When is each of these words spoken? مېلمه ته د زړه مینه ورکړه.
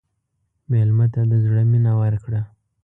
مېلمه 0.69 1.05
ته 1.13 1.21
د 1.31 1.33
زړه 1.45 1.61
مینه 1.71 1.91
ورکړه. 2.01 2.41